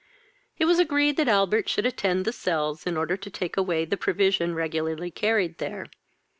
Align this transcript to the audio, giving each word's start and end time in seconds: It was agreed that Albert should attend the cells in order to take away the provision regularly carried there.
It 0.57 0.65
was 0.65 0.79
agreed 0.79 1.15
that 1.17 1.27
Albert 1.27 1.69
should 1.69 1.85
attend 1.85 2.25
the 2.25 2.33
cells 2.33 2.87
in 2.87 2.97
order 2.97 3.15
to 3.15 3.29
take 3.29 3.55
away 3.55 3.85
the 3.85 3.97
provision 3.97 4.55
regularly 4.55 5.11
carried 5.11 5.59
there. 5.59 5.85